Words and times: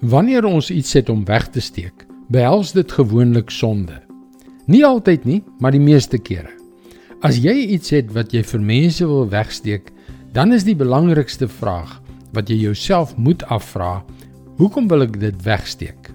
Wanneer 0.00 0.44
ons 0.44 0.70
iets 0.70 0.92
het 0.92 1.08
om 1.08 1.24
weg 1.24 1.46
te 1.54 1.60
steek, 1.60 2.06
behels 2.28 2.72
dit 2.74 2.92
gewoonlik 2.92 3.50
sonde. 3.50 4.00
Nie 4.66 4.82
altyd 4.86 5.24
nie, 5.24 5.42
maar 5.60 5.74
die 5.74 5.82
meeste 5.82 6.18
kere. 6.18 6.50
As 7.22 7.38
jy 7.40 7.54
iets 7.76 7.92
het 7.94 8.10
wat 8.12 8.32
jy 8.34 8.42
vir 8.44 8.60
mense 8.60 9.06
wil 9.06 9.28
wegsteek, 9.30 9.92
dan 10.34 10.52
is 10.52 10.66
die 10.66 10.76
belangrikste 10.76 11.48
vraag 11.48 12.00
wat 12.34 12.50
jy 12.50 12.56
jouself 12.64 13.14
moet 13.16 13.44
afvra, 13.54 14.02
hoekom 14.58 14.88
wil 14.90 15.06
ek 15.06 15.20
dit 15.22 15.36
wegsteek? 15.46 16.10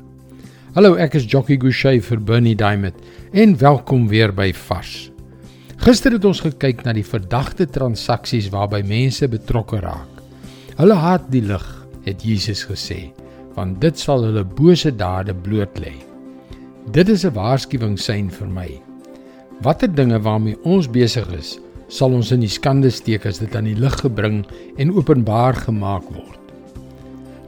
Hallo, 0.76 0.98
ek 1.00 1.16
is 1.16 1.30
Jockey 1.30 1.58
Gouchee 1.58 2.04
vir 2.04 2.20
Bernie 2.20 2.58
Diamond 2.60 3.00
en 3.32 3.56
welkom 3.58 4.10
weer 4.12 4.34
by 4.36 4.52
Vars. 4.68 5.08
Gister 5.80 6.12
het 6.18 6.28
ons 6.28 6.44
gekyk 6.44 6.84
na 6.84 6.92
die 6.94 7.06
verdagte 7.08 7.64
transaksies 7.66 8.52
waarby 8.52 8.84
mense 8.84 9.32
betrokke 9.32 9.80
raak. 9.80 10.20
Hulle 10.76 11.00
haat 11.00 11.32
die 11.32 11.46
lig, 11.48 11.66
het 12.04 12.28
Jesus 12.28 12.66
gesê, 12.68 13.14
want 13.56 13.80
dit 13.82 14.00
sal 14.00 14.24
hulle 14.24 14.44
bose 14.44 14.92
dade 14.96 15.34
bloot 15.34 15.80
lê. 15.80 15.94
Dit 16.92 17.10
is 17.10 17.26
'n 17.26 17.34
waarskuwingssein 17.34 18.30
vir 18.30 18.48
my. 18.48 18.82
Watter 19.62 19.96
dinge 19.96 20.20
waarmee 20.22 20.58
ons 20.64 20.88
besig 20.88 21.28
is, 21.38 21.60
sal 21.88 22.14
ons 22.14 22.32
in 22.32 22.40
die 22.40 22.50
skande 22.50 22.90
steek 22.90 23.26
as 23.26 23.40
dit 23.40 23.56
aan 23.56 23.66
die 23.66 23.76
lig 23.76 23.96
gebring 24.02 24.46
en 24.78 24.94
openbaar 24.94 25.56
gemaak 25.56 26.06
word. 26.14 26.40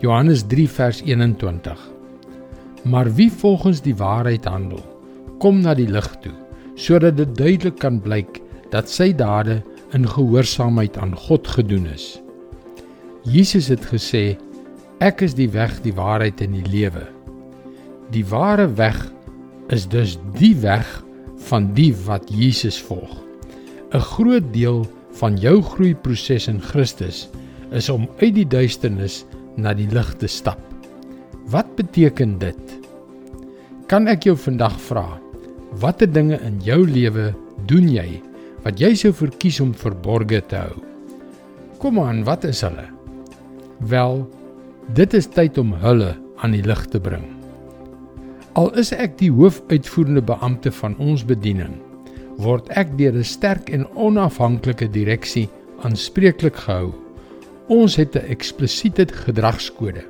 Johannes 0.01 0.43
3 0.43 0.69
vers 0.69 1.01
21. 1.01 1.77
Maar 2.83 3.13
wie 3.13 3.31
volgens 3.31 3.81
die 3.81 3.95
waarheid 3.95 4.45
handel, 4.45 4.81
kom 5.39 5.61
na 5.61 5.73
die 5.73 5.87
lig 5.87 6.07
toe, 6.21 6.33
sodat 6.75 7.17
dit 7.17 7.37
duidelik 7.37 7.77
kan 7.79 8.01
blyk 8.01 8.41
dat 8.71 8.89
sy 8.89 9.11
dade 9.13 9.61
in 9.93 10.07
gehoorsaamheid 10.07 10.97
aan 10.97 11.15
God 11.15 11.47
gedoen 11.47 11.85
is. 11.93 12.21
Jesus 13.23 13.67
het 13.67 13.85
gesê: 13.85 14.37
Ek 15.01 15.23
is 15.25 15.33
die 15.33 15.49
weg, 15.49 15.79
die 15.81 15.95
waarheid 15.97 16.43
en 16.45 16.53
die 16.53 16.67
lewe. 16.69 17.07
Die 18.13 18.21
ware 18.29 18.67
weg 18.77 18.99
is 19.73 19.87
dus 19.89 20.19
die 20.37 20.53
weg 20.61 20.85
van 21.47 21.71
die 21.73 21.89
wat 22.05 22.27
Jesus 22.29 22.77
volg. 22.85 23.15
'n 23.97 24.03
Groot 24.13 24.53
deel 24.53 24.85
van 25.17 25.37
jou 25.41 25.57
groeiproses 25.61 26.45
in 26.47 26.61
Christus 26.61 27.29
is 27.71 27.89
om 27.89 28.05
uit 28.21 28.35
die 28.35 28.45
duisternis 28.45 29.25
na 29.57 29.73
die 29.73 29.89
lig 29.89 30.11
te 30.21 30.27
stap. 30.27 30.61
Wat 31.49 31.75
beteken 31.75 32.37
dit? 32.37 32.77
Kan 33.87 34.07
ek 34.07 34.23
jou 34.29 34.35
vandag 34.37 34.77
vra, 34.79 35.17
watter 35.81 36.11
dinge 36.11 36.37
in 36.45 36.61
jou 36.61 36.85
lewe 36.85 37.33
doen 37.65 37.89
jy 37.89 38.21
wat 38.63 38.77
jy 38.79 38.93
sou 38.93 39.11
verkies 39.11 39.59
om 39.59 39.73
verborge 39.73 40.41
te 40.45 40.55
hou? 40.55 40.77
Kom 41.79 41.99
aan, 41.99 42.23
wat 42.23 42.43
is 42.45 42.61
hulle? 42.61 42.85
Wel, 43.79 44.29
dit 44.97 45.13
is 45.13 45.27
tyd 45.31 45.57
om 45.61 45.73
hulle 45.83 46.15
aan 46.43 46.55
die 46.55 46.63
lig 46.65 46.81
te 46.91 46.99
bring. 46.99 47.23
Al 48.59 48.71
is 48.79 48.91
ek 48.91 49.17
die 49.21 49.31
hoofuitvoerende 49.31 50.23
beampte 50.27 50.71
van 50.81 50.97
ons 50.99 51.23
bediening, 51.27 51.77
word 52.41 52.67
ek 52.75 52.97
deur 52.99 53.15
'n 53.15 53.23
sterk 53.23 53.69
en 53.69 53.87
onafhanklike 53.95 54.87
direksie 54.91 55.47
aanspreeklik 55.83 56.55
gehou. 56.55 56.93
Ons 57.67 57.95
het 57.95 58.15
'n 58.15 58.27
eksplisiete 58.27 59.07
gedragskode. 59.07 60.03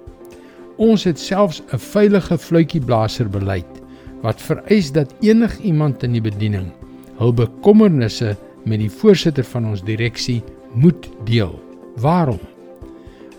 Ons 0.78 1.04
het 1.04 1.20
selfs 1.20 1.62
'n 1.74 1.78
veilige 1.78 2.38
fluitjieblaser 2.38 3.30
beleid 3.30 3.82
wat 4.22 4.42
vereis 4.42 4.92
dat 4.92 5.14
enigiemand 5.22 6.04
in 6.04 6.14
die 6.14 6.22
bediening 6.22 6.72
hul 7.18 7.34
bekommernisse 7.34 8.38
met 8.66 8.80
die 8.80 8.90
voorsitter 8.90 9.44
van 9.44 9.66
ons 9.66 9.84
direksie 9.84 10.44
moet 10.74 11.10
deel. 11.26 11.60
Waarom? 11.98 12.40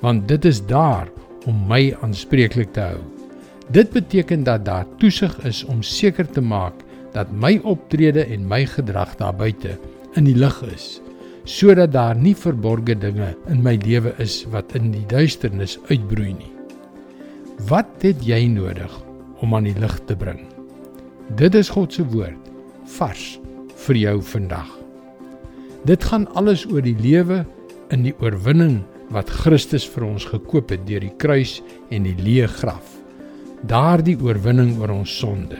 want 0.02 0.28
dit 0.28 0.44
is 0.44 0.58
daar 0.66 1.08
om 1.46 1.66
my 1.68 1.92
aanspreeklik 2.02 2.72
te 2.76 2.84
hou. 2.92 3.00
Dit 3.72 3.92
beteken 3.94 4.44
dat 4.44 4.64
daar 4.66 4.86
toesig 5.00 5.34
is 5.48 5.62
om 5.64 5.82
seker 5.82 6.28
te 6.28 6.40
maak 6.40 6.82
dat 7.12 7.32
my 7.32 7.58
optrede 7.68 8.24
en 8.24 8.48
my 8.48 8.64
gedrag 8.66 9.16
daar 9.20 9.34
buite 9.36 9.76
in 10.16 10.26
die 10.28 10.36
lig 10.36 10.58
is, 10.72 11.00
sodat 11.44 11.92
daar 11.92 12.16
nie 12.16 12.34
verborgde 12.36 12.96
dinge 12.98 13.32
in 13.52 13.62
my 13.64 13.76
lewe 13.84 14.14
is 14.22 14.42
wat 14.52 14.74
in 14.78 14.90
die 14.94 15.06
duisternis 15.10 15.78
uitbroei 15.90 16.34
nie. 16.36 16.52
Wat 17.68 17.88
het 18.04 18.22
jy 18.26 18.46
nodig 18.50 18.92
om 19.44 19.54
aan 19.54 19.68
die 19.68 19.78
lig 19.78 19.96
te 20.08 20.16
bring? 20.16 20.40
Dit 21.36 21.54
is 21.54 21.70
God 21.72 21.92
se 21.94 22.04
woord, 22.12 22.38
vars 22.98 23.38
vir 23.86 23.98
jou 23.98 24.16
vandag. 24.32 24.68
Dit 25.88 26.04
gaan 26.04 26.28
alles 26.38 26.64
oor 26.70 26.82
die 26.84 26.98
lewe 26.98 27.42
in 27.94 28.04
die 28.06 28.14
oorwinning 28.22 28.82
wat 29.12 29.30
Christus 29.30 29.84
vir 29.88 30.06
ons 30.08 30.24
gekoop 30.24 30.72
het 30.72 30.86
deur 30.88 31.04
die 31.04 31.14
kruis 31.20 31.60
en 31.90 32.08
die 32.08 32.16
leë 32.16 32.48
graf. 32.58 32.96
Daardie 33.68 34.16
oorwinning 34.18 34.78
oor 34.80 34.90
ons 34.90 35.12
sonde. 35.20 35.58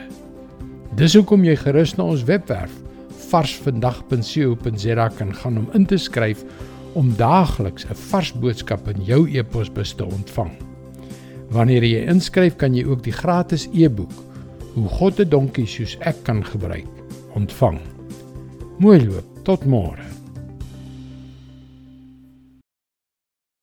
Dis 0.97 1.15
hoekom 1.17 1.45
jy 1.45 1.55
gerus 1.57 1.95
na 1.97 2.09
ons 2.13 2.25
webwerf 2.27 2.73
varsvandag.co.za 3.29 5.07
kan 5.17 5.31
gaan 5.33 5.57
om 5.57 5.71
in 5.73 5.87
te 5.89 5.97
skryf 5.97 6.43
om 6.93 7.13
daagliks 7.17 7.85
'n 7.89 7.97
vars 8.09 8.33
boodskap 8.33 8.87
in 8.87 9.01
jou 9.01 9.25
e-posbus 9.29 9.93
te 9.93 10.05
ontvang. 10.05 10.51
Wanneer 11.49 11.83
jy 11.83 12.05
inskryf, 12.09 12.55
kan 12.55 12.75
jy 12.75 12.85
ook 12.85 13.03
die 13.03 13.13
gratis 13.13 13.69
e-boek 13.73 14.13
Hoe 14.73 14.89
God 14.89 15.19
'n 15.19 15.29
donkie 15.29 15.67
soos 15.67 15.97
ek 16.01 16.23
kan 16.23 16.43
gebruik 16.43 16.89
ontvang. 17.35 17.79
Mooi 18.79 19.05
loop, 19.05 19.25
tot 19.43 19.65
môre. 19.65 20.12